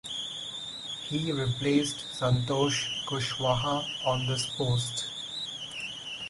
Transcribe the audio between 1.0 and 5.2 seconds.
He replaced Santosh Kushwaha on this post.